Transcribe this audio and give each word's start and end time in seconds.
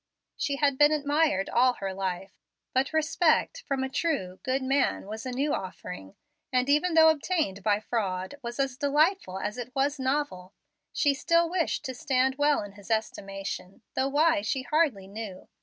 She 0.35 0.55
had 0.55 0.79
been 0.79 0.91
admired 0.91 1.47
all 1.47 1.73
her 1.73 1.93
life, 1.93 2.31
but 2.73 2.91
respect 2.91 3.61
from 3.67 3.83
a 3.83 3.87
true, 3.87 4.39
good 4.41 4.63
man 4.63 5.05
was 5.05 5.27
a 5.27 5.31
new 5.31 5.53
offering, 5.53 6.15
and, 6.51 6.67
even 6.67 6.95
though 6.95 7.09
obtained 7.09 7.61
by 7.61 7.79
fraud, 7.81 8.33
was 8.41 8.59
as 8.59 8.77
delightful 8.77 9.37
as 9.37 9.59
it 9.59 9.71
was 9.75 9.99
novel. 9.99 10.55
She 10.91 11.13
still 11.13 11.47
wished 11.51 11.85
to 11.85 11.93
stand 11.93 12.37
well 12.39 12.63
in 12.63 12.71
his 12.71 12.89
estimation, 12.89 13.83
though 13.95 14.07
why 14.09 14.41
she 14.41 14.63
hardly 14.63 15.05
knew. 15.07 15.47